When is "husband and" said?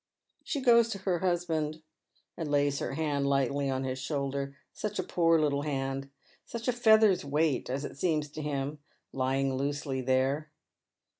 1.19-2.49